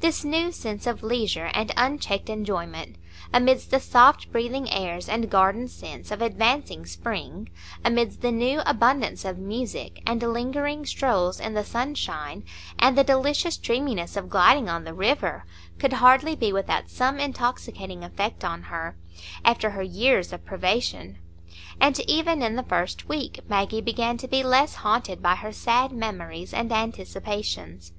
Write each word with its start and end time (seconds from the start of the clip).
This 0.00 0.24
new 0.24 0.50
sense 0.50 0.84
of 0.88 1.04
leisure 1.04 1.48
and 1.54 1.72
unchecked 1.76 2.28
enjoyment 2.28 2.96
amidst 3.32 3.70
the 3.70 3.78
soft 3.78 4.32
breathing 4.32 4.68
airs 4.68 5.08
and 5.08 5.30
garden 5.30 5.68
scents 5.68 6.10
of 6.10 6.20
advancing 6.20 6.86
spring—amidst 6.86 8.20
the 8.20 8.32
new 8.32 8.62
abundance 8.66 9.24
of 9.24 9.38
music, 9.38 10.02
and 10.04 10.20
lingering 10.20 10.84
strolls 10.86 11.38
in 11.38 11.54
the 11.54 11.62
sunshine, 11.64 12.42
and 12.80 12.98
the 12.98 13.04
delicious 13.04 13.56
dreaminess 13.56 14.16
of 14.16 14.28
gliding 14.28 14.68
on 14.68 14.82
the 14.82 14.92
river—could 14.92 15.92
hardly 15.92 16.34
be 16.34 16.52
without 16.52 16.90
some 16.90 17.20
intoxicating 17.20 18.02
effect 18.02 18.42
on 18.44 18.62
her, 18.62 18.96
after 19.44 19.70
her 19.70 19.84
years 19.84 20.32
of 20.32 20.44
privation; 20.44 21.16
and 21.80 22.00
even 22.10 22.42
in 22.42 22.56
the 22.56 22.64
first 22.64 23.08
week 23.08 23.38
Maggie 23.48 23.80
began 23.80 24.16
to 24.16 24.26
be 24.26 24.42
less 24.42 24.74
haunted 24.74 25.22
by 25.22 25.36
her 25.36 25.52
sad 25.52 25.92
memories 25.92 26.52
and 26.52 26.72
anticipations. 26.72 27.92